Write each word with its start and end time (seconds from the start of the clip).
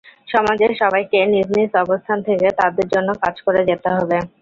সমাজের 0.29 0.71
সবাইকে 0.81 1.19
নিজ 1.33 1.47
নিজ 1.57 1.71
অবস্থান 1.83 2.17
থেকে 2.27 2.47
তাদের 2.59 2.85
জন্য 2.93 3.09
কাজ 3.23 3.35
করে 3.45 3.61
যেতে 3.69 3.89
হবে। 3.95 4.17